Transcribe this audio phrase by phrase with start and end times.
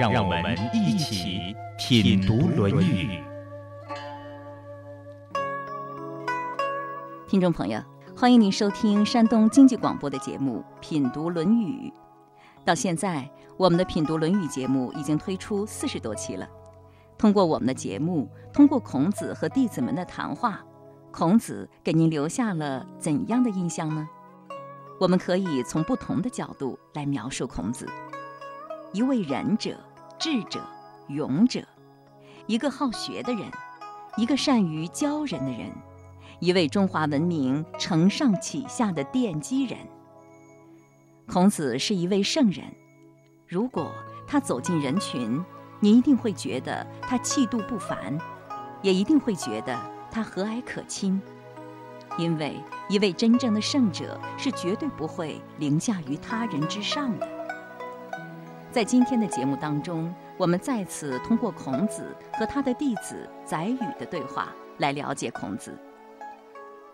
[0.00, 3.06] 让我们一起品读《论语》。
[7.28, 7.78] 听众朋友，
[8.16, 11.90] 欢迎您收听山东经济广播的节目《品读论语》。
[12.64, 16.48] 到现在，我们的《品读论语》节目已经推出四十多期了。
[17.18, 20.64] 通过我们的节目，通过孔子和弟子们的谈话，
[21.10, 24.08] 孔子给您留下了怎样的印象呢？
[24.98, 27.86] 我们可以从不同的角度来描述孔子。
[28.92, 29.78] 一位仁者、
[30.20, 30.60] 智者、
[31.08, 31.62] 勇者，
[32.46, 33.50] 一个好学的人，
[34.18, 35.72] 一个善于教人的人，
[36.40, 39.78] 一位中华文明承上启下的奠基人。
[41.26, 42.66] 孔子是一位圣人，
[43.48, 43.90] 如果
[44.28, 45.42] 他走进人群，
[45.80, 48.18] 你一定会觉得他气度不凡，
[48.82, 49.74] 也一定会觉得
[50.10, 51.18] 他和蔼可亲，
[52.18, 57.39] 因为一位真正的圣者是绝对不会凌驾于他人之上的。
[58.72, 65.76] 在今天的节目当中，我们再次通过孔子和他的弟子宰予的对话来了解孔子。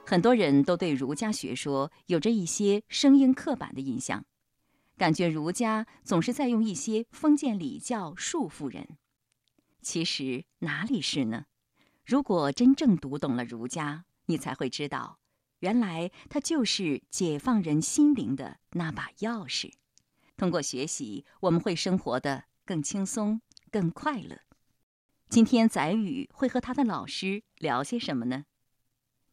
[0.06, 4.24] 很多人都对儒家学说有着一些生硬刻板的印象，
[4.96, 8.96] 感觉儒家总是在用一些封建礼教束缚人。
[9.82, 11.44] 其实哪里是呢？
[12.06, 15.18] 如果真正读懂了儒家，你才会知道，
[15.58, 19.72] 原来它就是解放人心灵的那把钥匙。
[20.36, 24.40] 通过学习，我们会生活的更轻松、更快乐。
[25.28, 28.44] 今天，宰予会和他的老师聊些什么呢？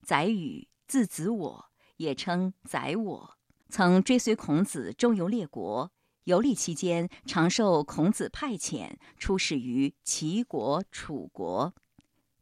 [0.01, 1.66] 宰予字子我，
[1.97, 3.38] 也称宰我，
[3.69, 5.91] 曾追随孔子周游列国，
[6.23, 11.73] 游历期间常受孔子派遣，出使于齐国、楚国。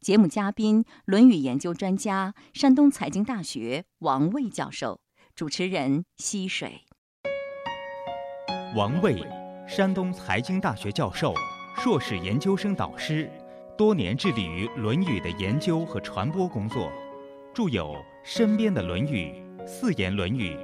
[0.00, 5.00] 节目嘉宾：《论语》研究专家、山东财经大学王卫教授，
[5.34, 6.86] 主持人：溪水。
[8.74, 9.22] 王卫，
[9.68, 11.34] 山东财经大学教授、
[11.76, 13.30] 硕士研究生导师，
[13.76, 16.90] 多年致力于《论语》的研究和传播工作，
[17.52, 17.94] 著有
[18.24, 20.56] 《身边的论语》《四言论语》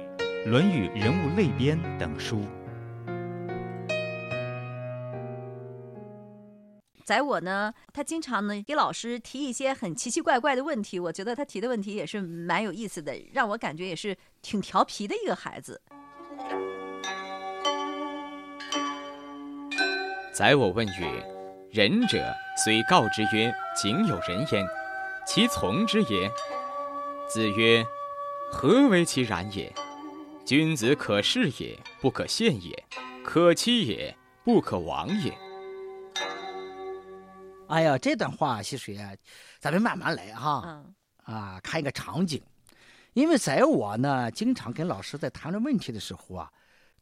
[0.49, 2.41] 《论语人物类编》等书。
[7.05, 15.79] 在我呢，他经常呢给老师提一些很奇奇怪怪的问题，我觉得他提的问题也是蛮有意思的，让我感觉也是挺调皮的一个孩子。
[20.39, 21.27] 宰我问曰
[21.69, 22.33] ：“仁者
[22.63, 24.65] 虽告之曰：‘井有人焉’，
[25.27, 26.31] 其从之也？”
[27.27, 27.85] 子曰
[28.49, 29.69] ：“何为其然也？
[30.45, 32.71] 君子可视也，不可陷也；
[33.21, 35.37] 可欺也，不可亡也。”
[37.67, 38.97] 哎呀，这段话其实
[39.59, 40.85] 咱们慢慢来哈。
[41.25, 42.41] 啊，看一个场景，
[43.11, 46.49] 因为在我呢，经常跟老师在谈论问题的时候啊，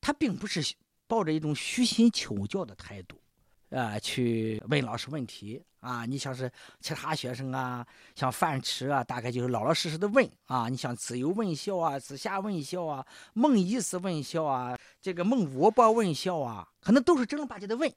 [0.01, 0.73] 他并不是
[1.05, 3.21] 抱着一种虚心求教的态度。
[3.69, 6.05] 呃，去问老师问题啊！
[6.05, 7.85] 你像是其他学生啊，
[8.15, 10.69] 像范池啊，大概就是老老实实的问啊。
[10.69, 17.93] 你像子游问孝啊，子夏问孝啊，孟伊斯问孝啊，这个孟武伯问孝啊，可能都是正儿八经的问。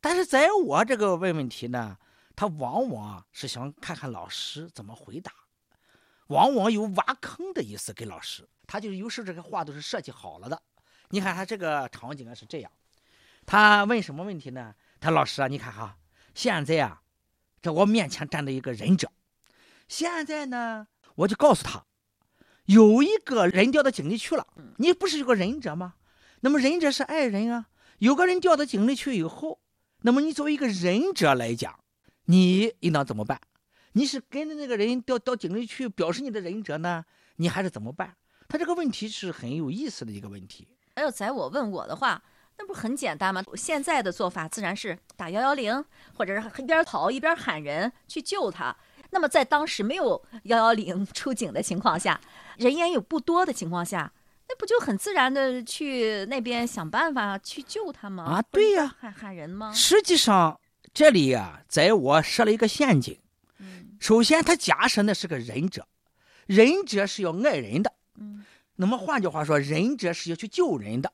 [0.00, 1.98] 但是在我这个问问题呢，
[2.36, 5.32] 他往往是想看看老师怎么回答，
[6.28, 8.48] 往往有挖坑的意思给老师。
[8.64, 10.62] 他就有时这个话都是设计好了的。
[11.08, 12.70] 你看他这个场景啊是这样。
[13.48, 14.74] 他问什么问题呢？
[15.00, 15.96] 他老师啊，你看哈，
[16.34, 17.00] 现在啊，
[17.62, 19.10] 这我面前站着一个忍者。
[19.88, 21.86] 现在呢，我就告诉他，
[22.66, 24.46] 有一个人掉到井里去了。
[24.76, 25.94] 你不是有个忍者吗？
[26.40, 27.68] 那么忍者是爱人啊。
[28.00, 29.60] 有个人掉到井里去以后，
[30.02, 31.80] 那么你作为一个忍者来讲，
[32.26, 33.40] 你应当怎么办？
[33.92, 37.06] 你是跟着那个人掉到井里去表示你的忍者呢？
[37.36, 38.14] 你还是怎么办？
[38.46, 40.68] 他这个问题是很有意思的一个问题。
[40.94, 42.22] 还有在我问我的话。
[42.58, 43.42] 那不很简单吗？
[43.54, 45.84] 现在的做法自然是打幺幺零，
[46.14, 48.76] 或者是一边跑一边喊人去救他。
[49.10, 52.20] 那么在当时没有幺幺零出警的情况下，
[52.58, 54.12] 人烟也不多的情况下，
[54.48, 58.24] 那不就很自然的去那边想办法去救他吗？
[58.24, 59.72] 啊，对呀，喊喊人吗？
[59.72, 60.60] 实际上
[60.92, 63.18] 这里呀，在我设了一个陷阱。
[63.58, 65.86] 嗯，首先他假设那是个忍者，
[66.46, 67.92] 忍者是要爱人的。
[68.16, 68.44] 嗯，
[68.76, 71.12] 那么换句话说，忍者是要去救人的。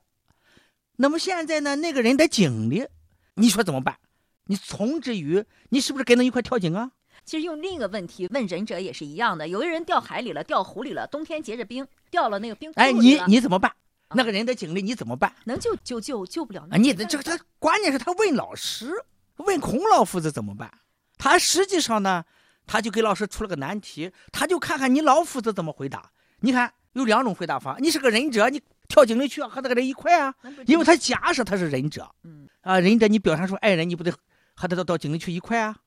[0.97, 1.75] 那么现在呢？
[1.75, 2.87] 那个人在井里，
[3.35, 3.97] 你说怎么办？
[4.45, 6.91] 你从之于，你是不是跟他一块跳井啊？
[7.23, 9.47] 其实用另一个问题问忍者也是一样的。
[9.47, 12.71] 有的人掉海里了，掉湖里了，冬天结着冰，掉了那个冰。
[12.75, 13.71] 哎，你你怎么办？
[14.13, 15.33] 那个人的经历你怎么办？
[15.45, 16.67] 能救就救，救不了。
[16.69, 18.93] 啊，你的这个他关键是他问老师，
[19.37, 20.71] 问孔老夫子怎么办？
[21.17, 22.23] 他实际上呢，
[22.67, 26.11] 他就给老师出了个难题，他就看看你老夫子怎么回答。
[26.41, 30.33] 你看有两种回答法，你是个忍者，你跳井里去和那个人一块啊？
[30.65, 34.11] 因为他假设他是忍者，嗯啊，忍者你表现出爱人，你不得
[34.53, 35.77] 和他到到井里去一块啊？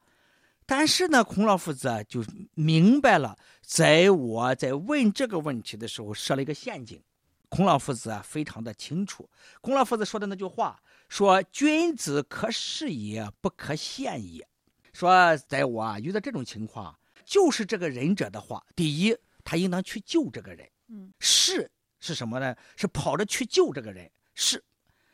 [0.66, 2.22] 但是呢，孔老夫子就
[2.54, 7.02] 明白了，在我在问这个问题的时候设了一个陷阱。
[7.48, 9.26] 孔老夫子啊，非常的清楚。
[9.62, 10.78] 孔老夫子说的那句话
[11.08, 14.46] 说：“君子可视也，不可陷也。”
[14.92, 16.94] 说在我啊遇到这种情况，
[17.24, 20.68] 就是这个忍者的话，第一，他应当去救这个人。
[20.88, 22.54] 嗯，是是什么呢？
[22.76, 24.64] 是跑着去救这个人，是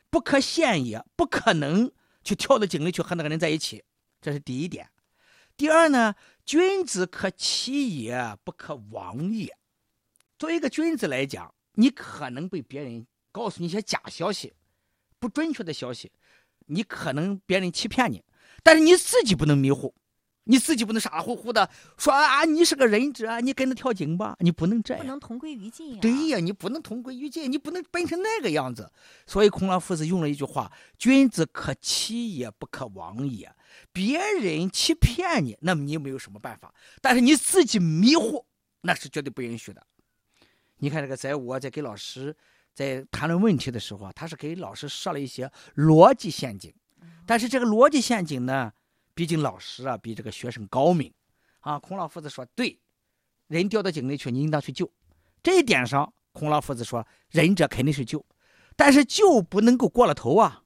[0.09, 1.91] 不可陷也，不可能
[2.23, 3.83] 去跳到井里去和那个人在一起。
[4.21, 4.89] 这是第一点。
[5.57, 6.15] 第二呢，
[6.45, 9.55] 君子可欺也，不可亡也。
[10.37, 11.53] 作为一个君子来讲。
[11.77, 14.53] 你可能被别人告诉你一些假消息，
[15.19, 16.09] 不准确的消息，
[16.67, 18.23] 你可能别人欺骗你，
[18.63, 19.93] 但是你自己不能迷糊，
[20.45, 25.99] 你自己不能傻乎乎的说啊，你是个忍者，你跟着跳井吧，你不能这样，不能同归于尽呀。
[26.01, 28.91] 对呀，你不能同归于尽，你不能变成那个样子。
[29.25, 33.53] 所以孔老夫子用了一句话：“君子可欺也，不可亡也。”
[33.91, 38.45] 别人欺骗你，那么你没有什么办法，但是你自己迷糊，
[38.81, 39.85] 那是绝对不允许的。
[40.77, 42.35] 你看这个，在我在给老师
[42.73, 46.73] 在谈论问题的时候啊，他是给老师设了一些逻辑陷阱，
[47.25, 48.71] 但是这个逻辑陷阱呢，
[49.15, 51.11] 毕竟老师啊比这个学生高明
[51.61, 51.79] 啊。
[51.79, 52.77] 孔老夫子说，对，
[53.47, 54.87] 人掉到井里去，你应当去救。
[55.41, 58.23] 这一点上，孔老夫子说，仁者肯定是救，
[58.75, 60.61] 但是救不能够过了头啊，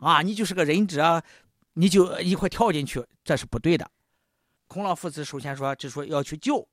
[0.00, 1.22] 啊，你就是个仁者，
[1.74, 3.88] 你就一块跳进去，这是不对的。
[4.66, 6.66] 孔老夫子首先说，就说要去救，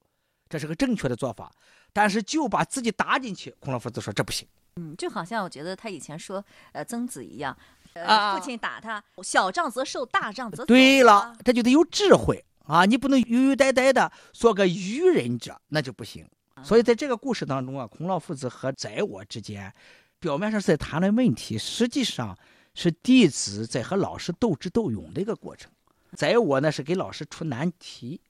[0.47, 1.53] 这是个正确的做法。
[1.91, 4.47] 但是就把自己打进去，孔老夫子说这不行。
[4.75, 7.57] 嗯，就好像我觉得他以前说，呃，曾子一样，
[7.93, 12.85] 呃，父亲打他，小仗则受，大仗则对了，他就得有智慧啊！
[12.85, 16.27] 你不能悠悠呆呆的做个愚人者，那就不行。
[16.63, 19.73] 所以在这个故事当中啊，孔老夫子和宰我之间，
[20.19, 22.37] 表面上是在谈论问题，实际上
[22.75, 25.71] 是弟子在和老师斗智斗勇的一个过程。
[26.13, 28.21] 宰我呢是给老师出难题，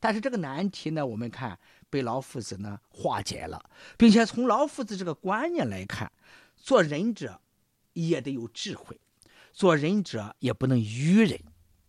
[0.00, 1.58] 但是这个难题呢，我们看。
[1.88, 3.64] 被老夫子呢化解了，
[3.96, 6.10] 并且从老夫子这个观念来看，
[6.56, 7.40] 做仁者
[7.92, 9.00] 也得有智慧，
[9.56, 11.40] 做忍者也不能愚人，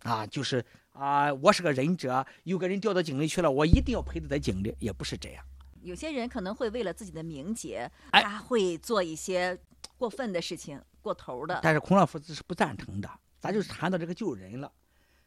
[0.03, 5.43] 啊，就是啊，我是个忍者，有个人掉到井里去了，我一定要陪他在井里，也不是这样。
[5.81, 9.59] 有些人可能会为了自己的名节，他会做一些
[9.97, 11.59] 过分的事情，过头的。
[11.61, 14.71] 但是孔老夫子是不赞成的，咱就是谈到这个救人了，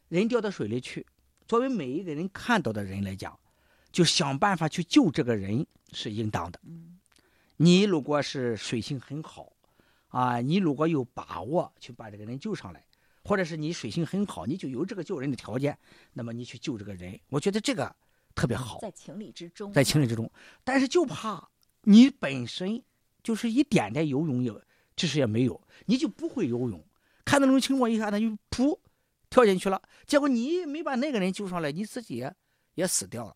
[0.07, 1.05] 人掉到水里去，
[1.47, 3.37] 作为每一个人看到的人来讲。
[3.91, 6.57] 就想办法去救这个人是应当的。
[7.57, 9.50] 你如果是水性很好，
[10.11, 12.85] 啊，你如果有把握去把这个人救上来，
[13.23, 15.77] 或者是你水性很好，你就有这个救人的条件，
[16.13, 17.95] 那么你去救这个人，我觉得这个
[18.35, 20.29] 特别好，在情理之中，在情理之中。
[20.63, 21.49] 但是就怕
[21.83, 22.83] 你本身
[23.23, 24.53] 就是一点点游泳也
[24.95, 26.83] 知识也没有，你就不会游泳，
[27.25, 28.77] 看到那种情况一下，他就噗
[29.29, 32.27] 跳进去了，结果你没把那个人救上来，你自己
[32.75, 33.35] 也死掉了。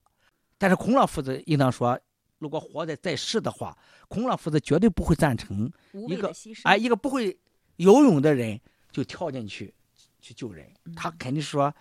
[0.58, 2.00] 但是孔老夫子应当说，
[2.46, 3.76] 如果活在在世的话，
[4.08, 5.68] 孔老夫子绝对不会赞成
[6.08, 7.36] 一个哎一个不会
[7.78, 8.60] 游泳的人
[8.92, 9.74] 就跳进去
[10.22, 10.72] 去救人。
[10.96, 11.74] 他肯定是说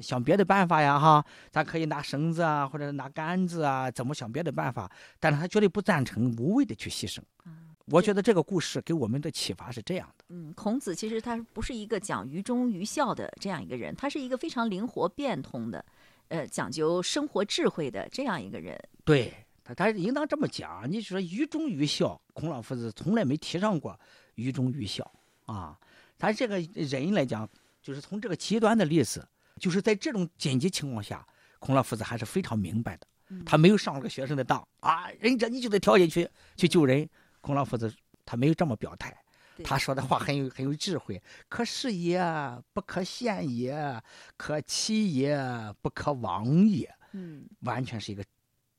[0.00, 4.88] 想别的办法呀，哈，咱可以拿绳子啊，或者拿杆子啊，怎么想别的办法。
[5.18, 7.20] 但是他绝对不赞成无谓的去牺牲。
[7.86, 10.24] 我觉得这个故事给我们的启发是这样的。
[10.28, 15.84] 嗯，孔子其实他不是一个讲愚忠愚孝的这样一个人，他是一个非常灵活变通的。
[16.28, 20.90] 呃，讲究生活智慧的这样一个人，对他，他应当这么讲。
[20.90, 23.98] 你说愚忠愚孝，孔老夫子从来没提倡过
[24.34, 25.10] 愚忠愚孝
[25.46, 25.78] 啊。
[26.18, 27.48] 他这个人来讲，
[27.82, 29.26] 就是从这个极端的例子，
[29.58, 31.26] 就是在这种紧急情况下，
[31.58, 33.06] 孔老夫子还是非常明白的。
[33.46, 37.08] 他没有上了个学生的当啊，忍者你就得跳进去去救人。
[37.40, 39.16] 孔老夫子他没有这么表态。
[39.62, 42.18] 他说的话很有很有智慧，可是也
[42.72, 44.02] 不可陷也，
[44.38, 45.38] 可欺也
[45.82, 46.90] 不可亡也。
[47.12, 48.24] 嗯，完全是一个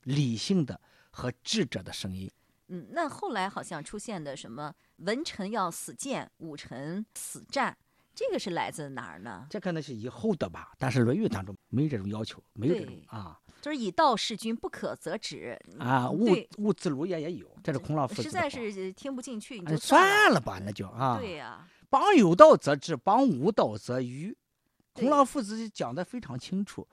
[0.02, 0.80] 理性的
[1.10, 2.30] 和智者的声音。
[2.68, 7.76] 嗯，那后来好像出现的什么文臣要死谏，武臣死战，
[8.14, 9.46] 这个是来自哪儿呢？
[9.50, 13.38] 这可能是以后的吧，但是《论语》当中没这种要求，没有这种啊。
[13.60, 16.10] 就是以道事君，不可则止啊。
[16.10, 18.22] 物物自鲁也也有，这是孔老夫子。
[18.22, 21.18] 实在是听不进去，你就算了吧，那就啊。
[21.18, 21.68] 对呀。
[21.90, 24.36] 邦有道则治，邦无道则愚。
[24.94, 26.88] 孔老夫子讲的非常清楚，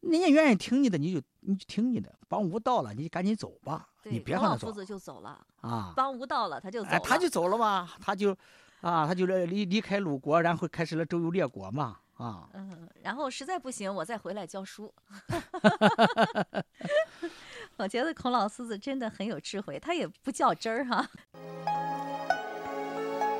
[0.00, 2.12] 人家愿意听你的，你就你就听你的。
[2.28, 4.58] 帮无到了，你就赶紧走吧，你别让他走。
[4.58, 8.36] 孔老夫子就走了啊，帮无到了，他就走了，他就走了嘛，他就
[8.80, 11.96] 啊，他就离离开鲁国，然后开始了周游列国嘛。
[12.18, 14.92] 啊，嗯，然后实在不行，我再回来教书。
[17.78, 21.08] 我觉得孔老夫子真的很有智慧，他也不较真儿哈。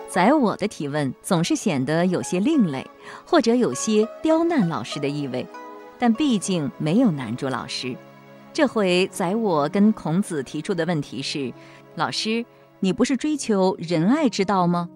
[0.09, 2.89] 宰我的提问总是显得有些另类，
[3.27, 5.45] 或者有些刁难老师的意味，
[5.99, 7.97] 但毕竟没有难住老师。
[8.53, 11.53] 这回宰我跟孔子提出的问题是：
[11.95, 12.45] 老师，
[12.81, 14.89] 你不是追求仁爱之道吗？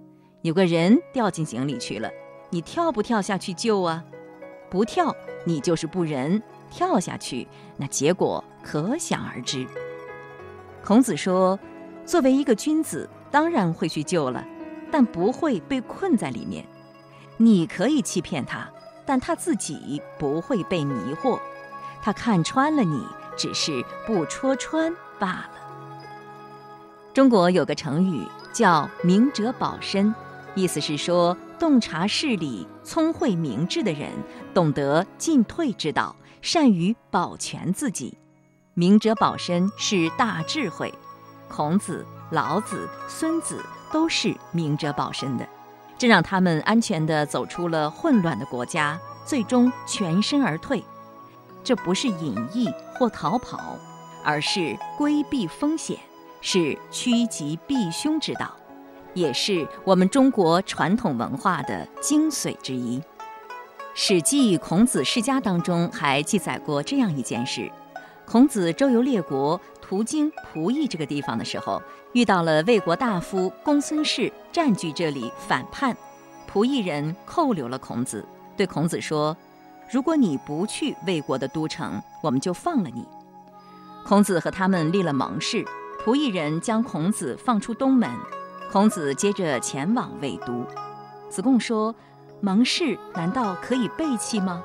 [0.43, 2.11] 有个人掉进井里去了。
[2.51, 4.05] 你跳不跳下去救啊？
[4.69, 6.41] 不跳，你就是不仁；
[6.71, 9.67] 跳下去，那结果可想而知。
[10.85, 11.59] 孔子说
[12.05, 14.45] ：“作为一个君子，当然会去救了，
[14.91, 16.65] 但不会被困在里面。
[17.37, 18.69] 你可以欺骗他，
[19.05, 21.39] 但他自己不会被迷惑。
[22.03, 23.07] 他看穿了你，
[23.37, 25.51] 只是不戳穿罢了。”
[27.15, 30.15] 中国有个成语叫“明哲保身”。
[30.55, 34.11] 意思是说，洞察事理、聪慧明智的人，
[34.53, 38.19] 懂得进退之道，善于保全自己。
[38.75, 40.93] 明哲保身是大智慧，
[41.49, 45.49] 孔子、老子、孙子都是明哲保身的，
[45.99, 50.83] 这让他们安全地走出了混乱的国家，最终全身而退。
[51.63, 53.79] 这不是隐逸或逃跑，
[54.25, 55.97] 而是规避风险，
[56.41, 58.51] 是趋吉避凶之道。
[59.15, 62.99] 也是我们中国传统文化的精髓之一，
[63.95, 67.71] 《史记·孔子世家》当中还记载过这样一件事：
[68.25, 75.95] 孔子周游列国，途经蒲邑这个地方的时候，遇到了魏国大夫公孙氏占据这里反叛，
[76.47, 78.25] 蒲邑人扣留了孔子，
[78.57, 79.37] 对孔子说
[79.93, 83.07] ：“如果你不去魏国的都城，我们就放了你。”
[84.07, 85.65] 孔子和他们立了盟誓，
[86.05, 88.09] 蒲邑人将孔子放出东门。
[88.71, 90.65] 孔子接着前往魏都，
[91.29, 91.95] 子贡说
[92.41, 94.63] ：“盟誓难道可以背弃吗？”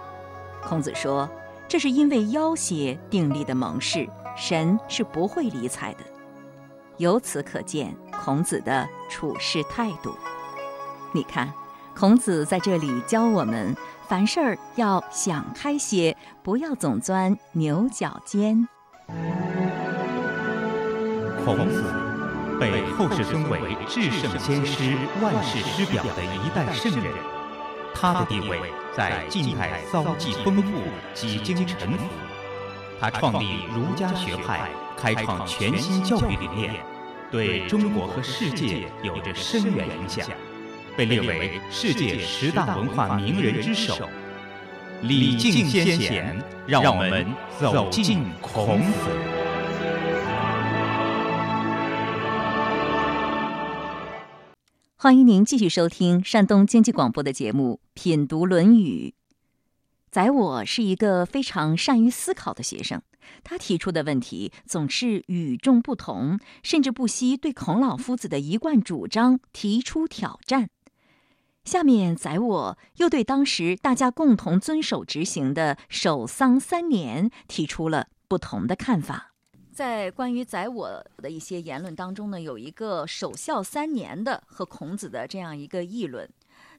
[0.64, 1.30] 孔子说
[1.68, 4.08] ：“这是因为要挟订立的盟誓，
[4.38, 6.00] 神是不会理睬的。”
[6.98, 10.16] 由此可见孔子的处事态度。
[11.12, 11.52] 你看，
[11.96, 13.76] 孔子在这里教我们，
[14.08, 18.68] 凡事儿要想开些，不要总钻牛角尖。
[21.44, 21.84] 孔子。
[22.60, 27.14] 被后世尊为至圣先师、万世师表的一代圣人，
[27.94, 28.60] 他的地位
[28.96, 30.82] 在近代遭际丰富，
[31.14, 32.06] 几经沉浮。
[33.00, 36.74] 他创立儒家学派，开创全新教育理念，
[37.32, 40.28] 对中国和世界有着深远影响，
[40.98, 44.10] 被列为世界十大文化名人之首。
[45.04, 47.28] 礼敬先贤，让我们
[47.60, 48.92] 走进孔子。
[54.96, 59.14] 欢迎您继续收听山东经济广播的节目《品读论语》。
[60.10, 63.02] 宰我是一个非常善于思考的学生，
[63.44, 70.70] 他提出的问题总是与众不同，甚至不惜对孔老夫子的一贯主张提出挑战。
[71.66, 79.34] 下面，宰我又对当时大家共同遵守执行的守丧三年提出了不同的看法。
[79.74, 86.28] 在关于宰我的一些言论当中呢，有一个守孝三年的和孔子的这样一个议论。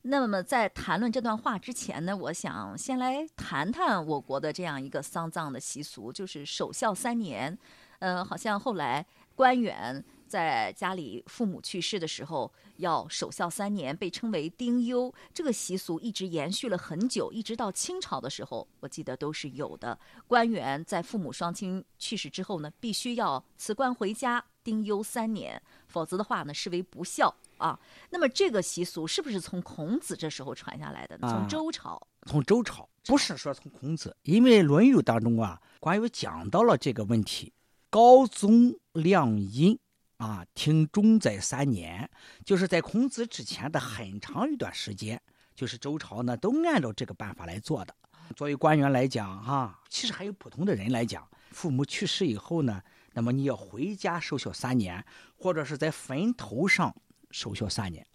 [0.02, 7.58] 那么在谈论这段话之前呢，我想先来谈谈我国的这样一个丧葬的习俗，就是守孝三年。
[8.00, 10.04] 嗯，好像后来官员。
[10.28, 15.10] 在家里父母去世的时候，要守孝三年，被称为丁忧。
[15.32, 19.98] 这个习俗一直延续了很久，一直到清朝的时候，我记得都是有的。
[20.26, 25.62] 官员在父母双亲去世之后呢，必须要辞官回家丁忧三年，
[25.98, 27.76] 否则的话呢，视为不孝啊。
[28.10, 31.18] 那么这个习俗是不是从孔子这时候传下来的？
[31.18, 32.00] 从周朝？
[32.24, 32.88] 从周朝？
[33.04, 37.52] 不是说从孔子，因为《论语》当中啊，关于讲到了这个问题，
[37.90, 39.76] 高宗亮音。
[40.18, 42.08] 啊，听中在三年，
[42.44, 45.20] 就是在孔子之前的很长一段时间，
[45.54, 47.94] 就是周朝呢都按照这个办法来做的。
[48.34, 52.82] 作为官员来讲，哈，其实还有普通的人来讲，父母去世以后呢，
[53.18, 55.04] 那么你要回家守孝三年，
[55.36, 56.94] 或者是在坟头上
[57.32, 58.06] 守孝三年。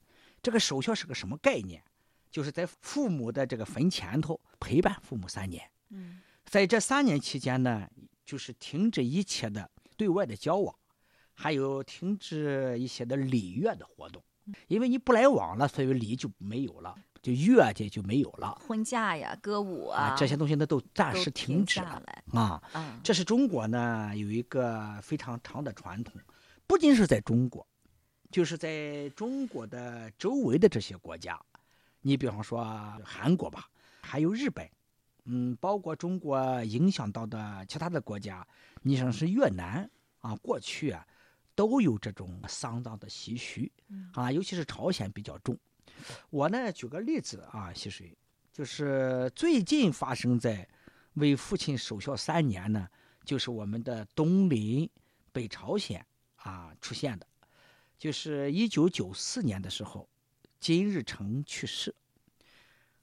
[0.41, 1.83] 这个守孝是个什么概念？
[2.31, 5.69] 就是在父母的这个坟前头陪伴父母三年。
[5.89, 7.85] 嗯，在这三年期间呢，
[8.25, 10.73] 就是停止一切的对外的交往。
[11.33, 14.23] 还有停止一些的礼乐的活动，
[14.67, 16.95] 因为你不来往了，所以礼就没有了。
[17.23, 22.03] 就乐界就没有了，婚嫁呀、歌舞啊这些东西呢都暂时停止了
[22.33, 22.61] 啊。
[23.01, 26.13] 这是中国呢有一个非常长的传统，
[26.67, 27.65] 不仅是在中国，
[28.29, 31.39] 就是在中国的周围的这些国家，
[32.01, 32.61] 你比方说
[33.05, 33.69] 韩国吧，
[34.01, 34.69] 还有日本，
[35.23, 38.45] 嗯，包括中国影响到的其他的国家，
[38.81, 39.89] 你像是越南
[40.19, 41.07] 啊，过去啊
[41.55, 43.61] 都有这种丧葬的习俗
[44.11, 45.57] 啊，尤其是朝鲜比较重。
[46.29, 48.17] 我呢，举个例子啊，溪水，
[48.51, 50.67] 就是最近发生在
[51.13, 52.87] 为父亲守孝三年呢，
[53.23, 54.89] 就是我们的东邻
[55.31, 57.27] 北朝鲜啊出现的，
[57.97, 60.09] 就是一九九四年的时候，
[60.59, 61.93] 金日成去世，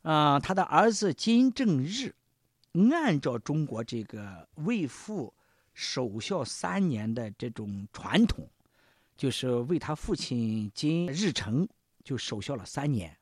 [0.03, 2.15] 啊，他的儿子金正日，
[2.93, 5.33] 按照中国这个为父
[5.73, 8.49] 守孝三年的这种传统，
[9.17, 11.69] 就是为他父亲金日成。
[12.11, 13.17] 就守孝了三年，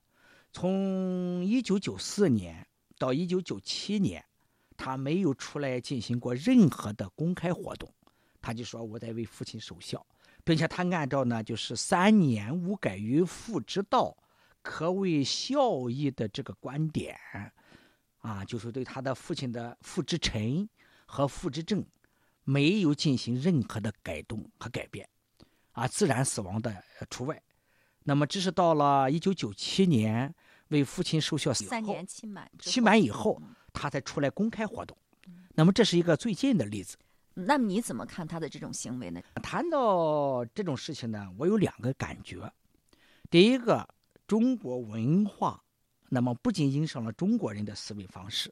[0.50, 2.66] 从一九九四年
[2.96, 4.24] 到一九九七年，
[4.78, 7.92] 他没有出来进行过任何的公开活动。
[8.40, 10.06] 他就说我在为父亲守孝，
[10.42, 14.16] 并且他按照呢就是三年无改于父之道，
[14.62, 17.14] 可谓孝义的这个观点，
[18.20, 20.66] 啊，就是对他的父亲的父之臣
[21.04, 21.84] 和父之政，
[22.42, 25.06] 没有进行任何的改动和改变，
[25.72, 27.38] 啊，自然死亡的除外。
[28.08, 30.34] 那么，这是到了一九九七年
[30.68, 33.38] 为父亲受孝三年期满期满以后，
[33.70, 34.96] 他才出来公开活动。
[35.54, 36.96] 那么，这是一个最近的例子。
[37.34, 39.20] 那么，你怎么看他的这种行为呢？
[39.42, 42.50] 谈到这种事情呢，我有两个感觉。
[43.28, 43.86] 第一个，
[44.26, 45.62] 中国文化，
[46.08, 48.50] 那么不仅影响了中国人的思维方式，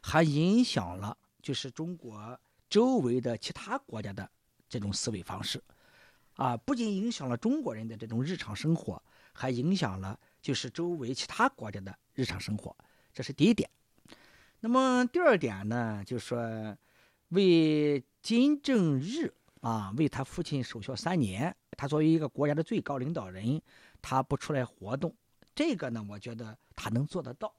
[0.00, 2.38] 还影响了就是中国
[2.70, 4.30] 周围的其他国家的
[4.68, 5.60] 这种思维方式。
[6.36, 9.02] 啊，不仅影响了中国人的这种日常生活，
[9.32, 12.76] 还影响了就是周围其他国家的日常生活，
[13.12, 13.68] 这是第一点。
[14.60, 16.76] 那么第二点呢，就是说
[17.28, 19.32] 为金正日
[19.62, 23.60] 啊，为他父亲守孝三年，他作为一个国家的最高领导人，
[24.02, 25.14] 他不出来活动，
[25.54, 27.54] 这个呢，我觉得他能做得到。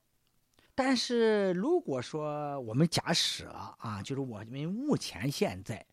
[0.75, 3.45] 但是如果说我们假使
[3.80, 5.84] 啊，就是我们目前现在。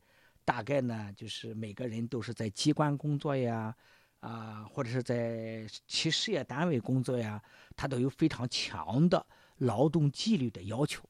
[0.44, 3.74] 大概呢，就是每个人都是在机关工作呀，
[4.20, 7.42] 啊，或者是在其事业单位工作呀，
[7.74, 9.24] 他都有非常强的
[9.58, 11.02] 劳动纪律的要求，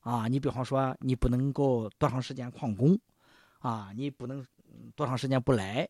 [0.00, 2.98] 啊，你比方说，你不能够多长时间旷工，
[3.60, 4.44] 啊，你不能
[4.96, 5.88] 多长时间不来，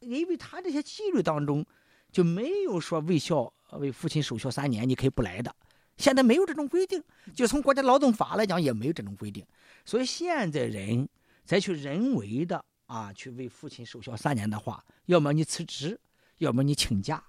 [0.00, 1.64] 因为他这些纪律当中
[2.12, 5.54] 就没有说为孝为父亲守孝三年你可以不来的，
[5.96, 7.02] 现在没有这种规定，
[7.34, 9.46] 就从国家劳动法来讲也没有这种规定，
[9.86, 11.08] 所以现在人。
[11.48, 15.98] 再去人为的啊，去为父亲守孝三年的话，要么你辞职，
[16.36, 17.24] 要么你请假。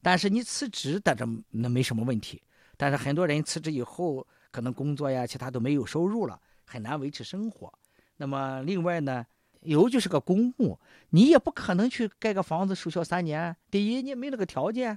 [0.00, 2.40] 但是你辞职，但这那没什么问题。
[2.76, 7.76] 但是很多人辞职以后，可能工作呀，其他都没有收入了，很难维持生活。
[8.18, 9.26] 那么另外呢，
[9.62, 10.78] 有就是个公墓，
[11.10, 13.56] 你也不可能去盖个房子守孝三年。
[13.68, 14.94] 第一，你没那个条件；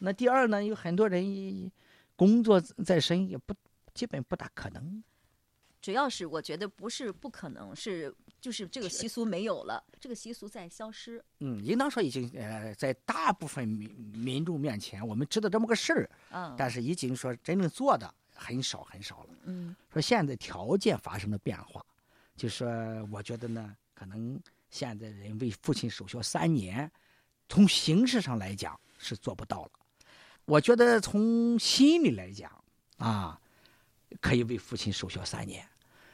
[0.00, 1.70] 那第二呢，有很多人
[2.16, 3.54] 工作在身，也不
[3.94, 5.00] 基本不大可能。
[5.80, 11.24] 主要是我觉得不是不可能，是就是这个习俗没有了，这个习俗在消失。
[11.38, 19.30] 嗯，应当说已经呃，在大部分民民众面前，我们知道这么个事儿，嗯，但是已经说真正做的很少很少了。
[19.44, 21.84] 嗯，说现在条件发生了变化，
[22.36, 22.68] 就说
[23.10, 24.38] 我觉得呢，可能
[24.68, 26.90] 现在人为父亲守孝三年，
[27.48, 29.70] 从形式上来讲是做不到了。
[30.44, 32.52] 我觉得从心里来讲
[32.98, 33.40] 啊。
[34.20, 35.64] 可以为父亲守孝三年，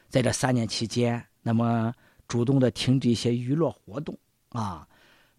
[0.09, 1.93] 在这三年期间，那么
[2.27, 4.17] 主动的停止一些娱乐活动
[4.49, 4.87] 啊，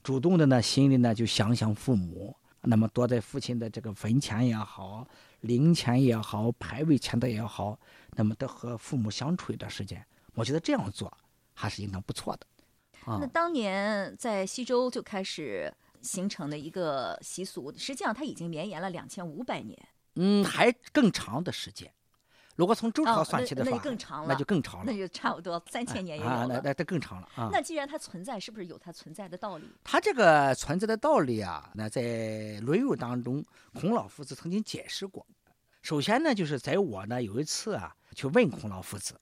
[0.02, 5.06] 主动的呢，心里呢就想想父母，那么多在父亲的这个坟前也好，
[5.40, 7.78] 灵前也好，牌位前的也好，
[8.10, 10.04] 那么都和父母相处一段时间，
[10.34, 11.12] 我觉得这样做
[11.54, 12.46] 还是应当不错的。
[13.06, 19.78] 那当年在西周就开始形成的一个习俗，实际上它已经绵延了两千五百年，
[20.16, 21.90] 嗯，还更长的时间。
[22.58, 26.48] 如果从周朝算起的话，那就更长了，那就更长了，那就差不多三千年也有了。
[26.48, 27.48] 那那这更长了啊！
[27.52, 29.72] 那既然它存在，是不是有它存在的道理？
[29.84, 32.02] 它这个存在的道理啊，那在
[32.60, 33.44] 《论语》当中，
[33.74, 35.24] 孔老夫子曾经解释过。
[35.82, 39.14] 首先呢，就是在我呢有一次啊，去问孔老夫子，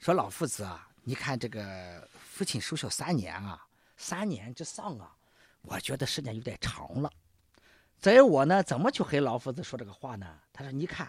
[0.00, 3.64] 说老夫子啊，你看这个父亲守孝三年啊，
[3.96, 5.14] 三年之上啊，
[5.62, 7.08] 我觉得时间有点长了。
[8.00, 10.26] 在我呢，怎么去和老夫子说这个话呢？
[10.52, 11.08] 他说，你看。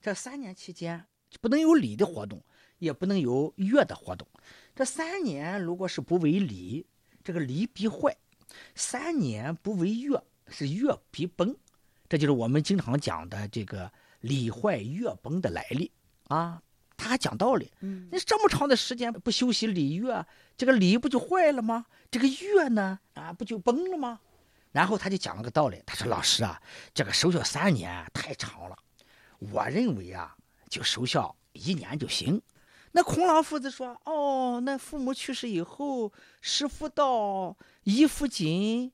[0.00, 1.04] 这三年期间
[1.40, 2.42] 不能有礼的活动，
[2.78, 4.26] 也不能有乐的活动。
[4.74, 6.86] 这三年如果是不为礼，
[7.24, 8.12] 这个礼必坏；
[8.74, 11.56] 三年不为乐，是乐必崩。
[12.08, 15.90] 这就是我们经常讲的这个礼坏乐崩的来历
[16.28, 16.62] 啊。
[16.96, 21.86] 他还讲道理，嗯，那这么长的时间不休息礼乐，这个礼不就坏了吗？
[22.10, 24.18] 这个乐呢，啊，不就崩了吗？
[24.72, 26.60] 然后他就讲了个道理，他说：“老师啊，
[26.92, 28.76] 这个守孝三年太长了，
[29.38, 30.36] 我认为啊，
[30.68, 32.40] 就守孝一年就行。”
[32.92, 38.90] 那孔老夫子说：“哦，那父母去世以后，食福道，衣服锦，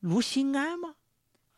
[0.00, 0.94] 如心安吗？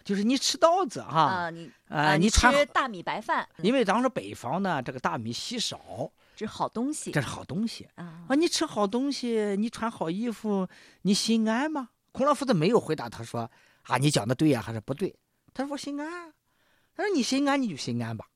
[0.05, 8.25] 就是你吃稻子哈，啊，你啊，你吃大米白饭，因为当时北方呢，这个大米稀少，这是好东西，这是好东西啊。
[8.29, 10.67] 啊，你吃好东西，你穿好衣服，
[11.03, 11.91] 你心安吗？
[12.13, 13.51] 孔老夫子没有回答他说
[13.83, 15.15] ：“啊，你讲的对呀，还是不对？”
[15.53, 16.33] 他说：“心安。”
[16.97, 18.27] 他说：“你心安，你就心安吧。”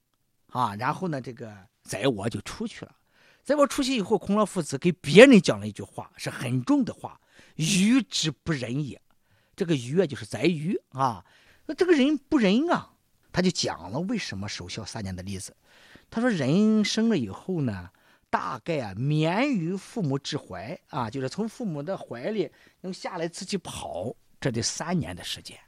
[0.55, 2.95] 啊，然后呢，这个宰我就出去了。
[3.43, 7.21] 在我出去以后，孔老夫子给别人讲了一句话，是很重的话
[7.57, 9.03] ：“愚之不仁也。”
[9.57, 11.25] 这个愚啊，就是宰愚啊。
[11.67, 12.95] 那这个人不仁啊，
[13.33, 15.57] 他就讲了为什么守孝三年的例子。
[16.09, 17.91] 他说：“人生了以后呢，
[18.31, 22.49] 大概啊免于父母之怀啊，就是从父母的怀里
[22.83, 25.59] 能下来自己跑，这得三年的时间。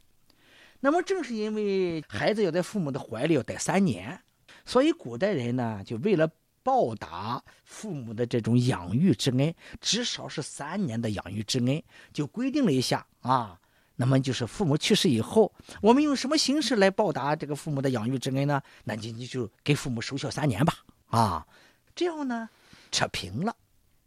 [0.79, 4.23] 那么正是因为孩子要在父母的怀里要待三年，
[4.67, 6.29] 所以古代人呢，就为了。”
[6.67, 11.81] 报答父母的这种养育之恩，至少是三年的养育之恩，
[12.13, 13.57] 就规定了一下啊。
[13.95, 18.61] 那么就是父母去世以后，我们用什么形式来报答这个父母的养育之恩呢？
[18.83, 20.75] 那你你就给父母守孝三年吧，
[21.07, 21.47] 啊，
[21.95, 22.49] 这样呢，
[22.91, 23.55] 扯平了，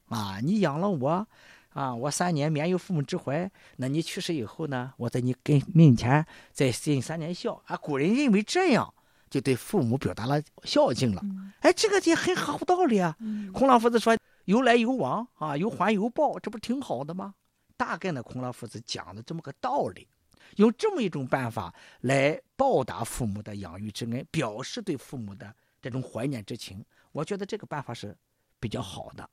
[0.10, 1.26] 啊，你养了我，
[1.70, 7.78] 啊，我三年免有父母之怀，那你去世以后呢，我在你跟面前再尽三年孝啊。
[7.78, 8.94] 古人认为这样。
[9.30, 11.24] 就对父母表达了孝敬了，
[11.60, 13.16] 哎，这个也很合乎道理啊。
[13.54, 17.36] 孔老夫子说：“有来有往啊，有还有报，这不挺好的吗？”
[17.78, 20.08] 大概呢，孔老夫子讲的这么个道理，
[20.56, 26.84] 用这么一种办法来报答父母的养育之恩，表示对父母的这种怀念之情。
[27.12, 28.18] 我觉得这个办法是
[28.60, 29.30] 比较好的。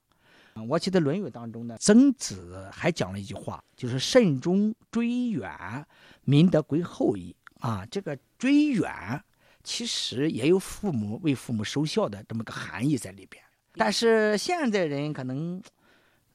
[0.68, 5.86] 我记得《论语》当中呢，曾子还讲了一句话，就是“慎终追远，
[6.22, 7.34] 民德归后矣”。
[7.60, 9.22] 啊，这个追远。
[9.66, 13.42] 其实也有父母为父母守孝的这么个含义在里边，
[13.74, 15.60] 但是现在人可能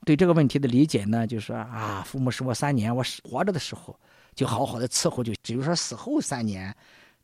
[0.05, 3.97] 对这个问题的理解呢，就是说啊，父母守我三年，我活着的时候
[4.35, 6.75] 就好好的伺候，就只有说死后三年，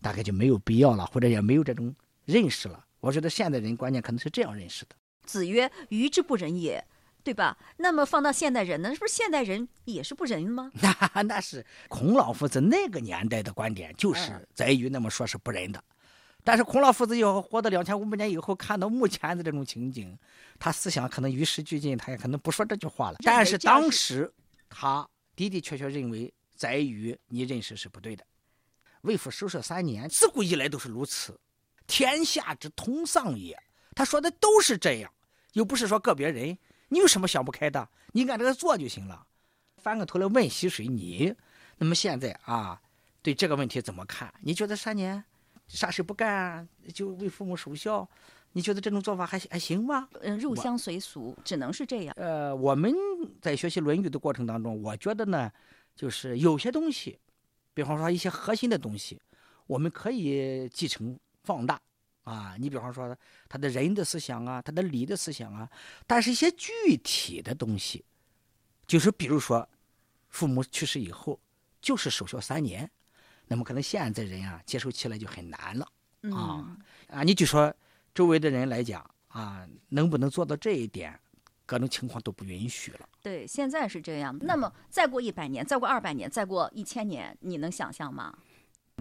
[0.02, 1.94] 大概就没有必要了，或者也没有这种
[2.24, 2.82] 认识了。
[3.02, 4.96] 我觉得现代人观念可能是这样认识的。
[5.26, 6.82] 子曰：“愚之不仁也，
[7.22, 10.72] 对吧？”那么放到现代人呢，是不是现代人也是不仁吗？
[10.82, 15.84] 那 那是孔老夫子那个年代的观点，就是在于那么说是不仁的。
[16.48, 20.18] 但是孔老夫子要活到两千五百年以后，看到目前的这种情景，
[20.58, 23.18] 他思想可能与时俱进，他也可能不说这句话了。
[23.22, 24.34] 但是当时，
[24.70, 25.06] 他
[25.36, 28.26] 的的确确认为在于你认识是不对的。
[29.02, 31.38] 为父守孝三年，自古以来都是如此，
[31.86, 33.62] 天下之通丧也。
[33.94, 35.12] 他说的都是这样，
[35.52, 36.58] 又不是说个别人。
[36.88, 37.90] 你有什么想不开的？
[38.14, 39.28] 你按这个做就行了。
[39.76, 41.36] 翻个头来问溪水，你
[41.78, 42.82] 那么现在啊，
[43.22, 44.34] 对这个问题怎么看？
[44.40, 45.22] 你觉得三年？
[45.68, 48.08] 啥事不干就为父母守孝，
[48.54, 50.08] 你觉得这种做法还还行吗？
[50.22, 52.16] 嗯，入乡随俗，只能是这样。
[52.18, 52.94] 呃，我们
[53.42, 55.52] 在学习《论语》的过程当中，我觉得呢，
[55.96, 57.20] 就是有些东西，
[57.74, 59.20] 比方说一些核心的东西，
[59.68, 61.80] 我们可以继承放大
[62.24, 62.56] 啊。
[62.58, 63.16] 你比方说
[63.50, 65.70] 他的人的思想啊，他的礼的思想啊，
[66.08, 68.06] 但是一些具体的东西，
[68.88, 69.68] 就是比如说，
[70.30, 71.38] 父母去世以后，
[71.82, 72.90] 就是守孝三年。
[73.48, 75.88] 那么可能现在人啊接受起来就很难了
[76.34, 77.24] 啊啊！
[77.24, 77.74] 你就说
[78.14, 81.18] 周围的人来讲啊，能不能做到这一点，
[81.66, 83.08] 各种情况都不允许了。
[83.22, 84.38] 对，现在是这样。
[84.42, 88.34] 那么再过一百年，再过二百年，再过一千年，你能想象吗？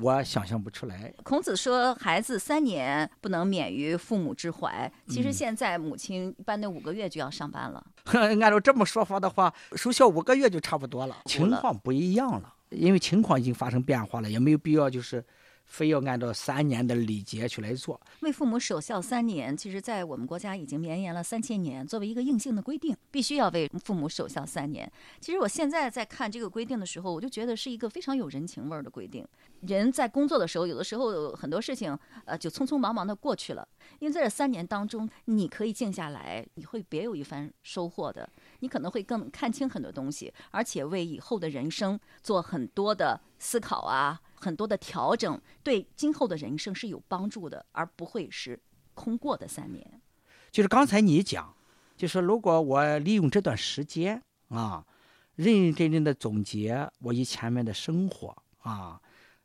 [0.02, 1.10] 我想象不出来。
[1.24, 4.92] 孔子说，孩子三年不能免于父母之怀。
[5.08, 7.82] 其实现在母亲一般那五个月就要上班了。
[8.12, 11.16] 按照这么说法的话，守孝五个月就差不多了。
[11.24, 12.52] 情况不一样了。
[12.76, 15.24] 因为情况已经发生变化了，也没有必要就是
[15.64, 18.00] 非要按照三年的礼节去来做。
[18.20, 24.90] 为父母守孝三年，其实，在我们国家已经绵延了三千年，作为一个硬性的规定，必须要为父母守孝三年。
[25.20, 29.26] 其实我现在在看这个规定的时候，我就觉得是一个非常有人情味儿的规定。
[29.62, 33.66] 人在工作的时候，有的时候很多事情，呃，就匆匆忙忙的过去了。
[33.98, 38.28] 因为在这三年当中，你可以静下来，你会别有一番收获的。
[38.60, 48.58] 你可能会更看清很多东西，而且为以后的人生做很多的思考啊，很多的调整，对今后的人生是有帮助的，而不会是
[48.94, 50.00] 空过的三年。
[50.50, 51.54] 就是刚才你讲，
[51.96, 54.84] 就是如果我利用这段时间啊，
[55.34, 59.00] 认认真真的总结我以前面的生活啊，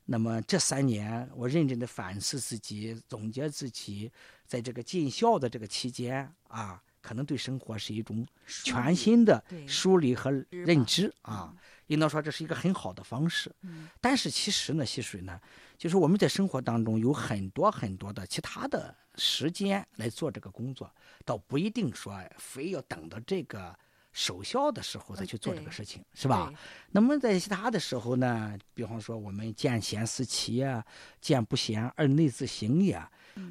[0.05, 4.09] 那么这三年，我认真的反思自己，总结自己，
[4.45, 11.53] 在这个尽孝的这个期间啊，可能对生活是一种全新的梳理和认知啊。
[11.87, 13.53] 应当说这是一个很好的方式。
[13.99, 15.39] 但是其实呢，溪水呢，
[15.77, 20.89] 就是我们在生活当中有很多很多的其他的时间来做这个工作，
[21.25, 23.77] 倒不一定说非要等到这个。
[24.13, 26.51] 守孝的时候再去做这个事情，是吧？
[26.91, 28.57] 那么在其他的时候呢？
[28.73, 30.85] 比方说我们见贤思齐啊，
[31.21, 33.01] 见不贤而内自省也。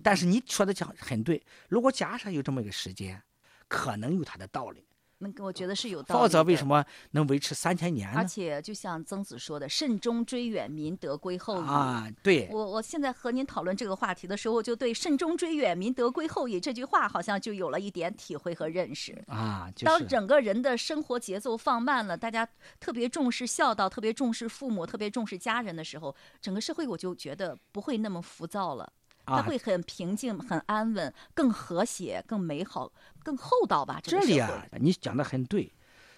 [0.03, 3.23] 但是你说的讲很对，如果假设有这么一个时间，
[3.71, 4.85] 可能有它的道理。
[5.23, 6.19] 那我觉得是有道理。
[6.23, 8.17] 否则为什么能维持三千年呢？
[8.17, 11.67] 而且就像曾子说的“慎终追远，民德归后矣”。
[11.69, 12.49] 啊，对。
[12.51, 19.23] 我我现在和您讨论这个话题的时候，就对“慎终追远，民德归后矣”这句话好像就有了一点体会和认识。
[19.27, 22.49] 啊，当整个人的生活节奏放慢了，大家
[22.81, 28.91] 特别重视孝道，特别重视父母，特别重视家人的时候，整个社会我就觉得不会那么浮躁了。
[29.37, 32.90] 它会很平静、很安稳、更和谐、更美好、
[33.23, 34.01] 更厚道吧？
[34.03, 35.73] 这里啊，你讲的很对，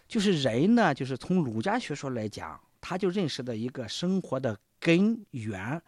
[0.09, 5.81] 就是人呢，就是从儒家学说来讲，他就认识到一个生活的根源、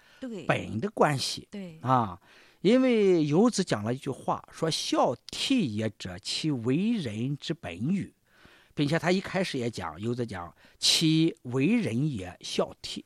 [0.47, 1.49] 本的关系。
[1.51, 2.21] 对啊，
[2.61, 8.13] 因为游子讲了一句话，说“孝悌也者，其为人之本与”，
[8.75, 13.03] 并且他一开始也讲，游子讲“其为人也孝悌”，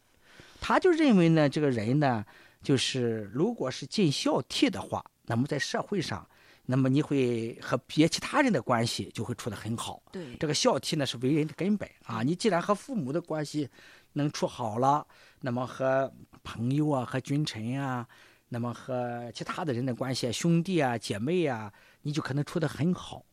[0.61, 2.25] 他就认为呢，这个人呢。
[2.63, 6.29] 就是如果是尽孝悌的话，那么在社会上，
[6.67, 10.03] 那么你会和别其他人的关系就会处得很好。
[10.13, 12.23] 对，这个孝悌呢是为人的根本啊。
[12.23, 13.69] 你既然和父母的关系
[14.15, 15.07] 能处好了，
[15.41, 18.07] 那么和朋友啊、和君臣啊，
[18.49, 23.25] 那么和其他的人的关系，兄弟啊、姐妹啊，你就可能处得很好。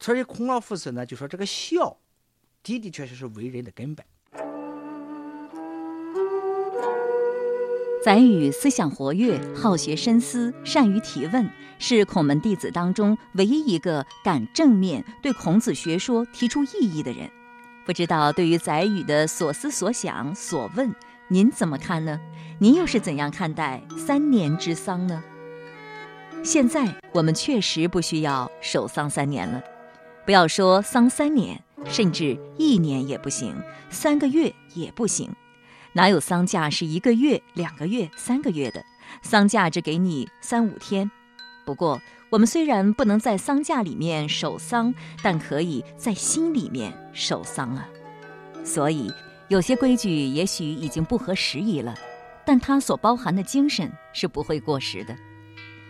[0.00, 1.98] 所以孔老夫子呢就说，这个孝
[2.62, 4.04] 的的确确是为人的根本。
[8.04, 17.30] 宰予思想活跃，好学深思，善于提问，是孔门弟子当中唯一一个敢正面对孔子学说提出异议的人。
[17.86, 20.92] 不知道对于宰予的所思所想所问，
[21.28, 22.18] 您怎么看呢？
[22.58, 25.22] 您又是怎样看待三年之丧呢？
[26.42, 29.62] 现在我们确实不需要守丧三年了，
[30.26, 33.54] 不要说丧三年，甚至一年也不行，
[33.90, 35.32] 三个月也不行。
[35.94, 38.82] 哪有丧假是一个月、两个月、三个月的？
[39.20, 41.10] 丧假只给你三五天。
[41.64, 42.00] 不过，
[42.30, 47.86] 我们虽然不能在丧假里面守丧，但可以在心里面守丧啊。
[48.64, 49.12] 所以，
[49.48, 51.94] 有些规矩也许已经不合时宜了，
[52.46, 55.14] 但它所包含的精神是不会过时的。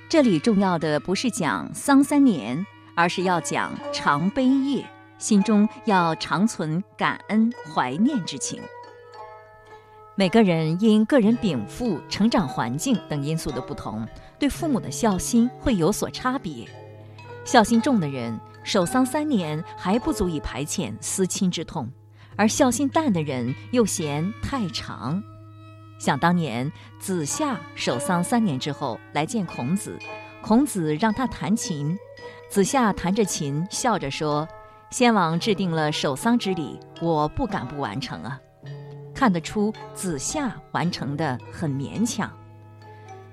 [0.09, 4.85] 这里重要的不是讲丧三年，而是要讲常悲业，
[5.17, 8.61] 心中要常存感恩怀念之情。
[10.14, 14.07] 每个人因个人禀赋、成长环境等因素的不同，
[14.38, 16.68] 对父母的孝心会有所差别。
[17.46, 21.87] 孝心重的人，守丧三年还不足以排遣思亲之痛；
[22.37, 25.22] 而孝心淡的人又嫌太长。
[25.98, 26.70] 想当年，
[27.01, 29.98] 子夏守丧三年之后来见孔子，
[30.42, 31.96] 孔子让他弹琴，
[32.51, 34.46] 子夏弹着琴，笑着说
[34.92, 38.38] ：“先王制定了守丧之礼，我不敢不完成啊。”
[39.23, 42.29] 看得出子夏完成的很勉强。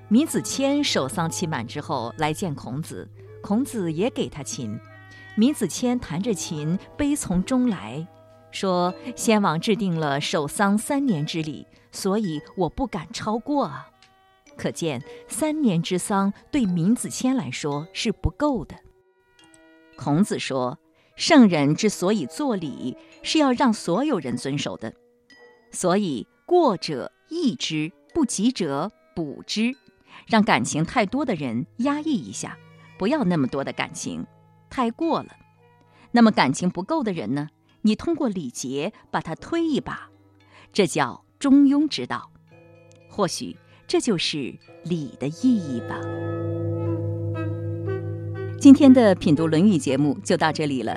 [0.08, 3.10] 闵子骞守丧期满之后来见孔子，
[3.42, 4.78] 孔子也给他琴。
[5.34, 8.06] 闵子骞弹着琴，悲从中来
[8.52, 13.88] 说：“先王制定了守丧三年之礼，所以我不敢超过啊。”
[14.56, 18.76] 可见三年之丧对闵子骞来说是不够的。
[19.96, 20.78] 孔子说
[21.16, 24.94] ：“圣人之所以作礼，是要让所有人遵守的。”
[25.70, 29.74] 所以过者抑之，不及者补之，
[30.26, 32.58] 让感情太多的人压抑一下，
[32.98, 34.26] 不要那么多的感情，
[34.68, 35.36] 太过了。
[36.12, 37.48] 那么感情不够的人呢？
[37.82, 40.10] 你通过礼节把他推一把，
[40.72, 42.30] 这叫中庸之道。
[43.08, 43.56] 或许
[43.86, 44.54] 这就是
[44.84, 46.00] 礼的意义吧。
[48.60, 50.94] 今天的品读《论语》节目就到这里了。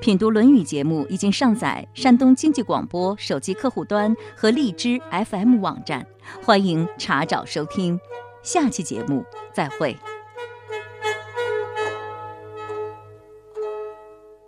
[0.00, 6.06] 品读《论语》节目已经上载山东经济广播手机客户端和荔枝 FM 网站，
[6.42, 7.98] 欢迎查找收听。
[8.42, 9.96] 下期节目再会。